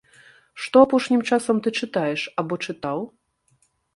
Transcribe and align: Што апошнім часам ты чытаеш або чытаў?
Што 0.63 0.77
апошнім 0.85 1.21
часам 1.35 1.59
ты 1.67 1.75
чытаеш 1.81 2.21
або 2.43 2.53
чытаў? 2.69 2.99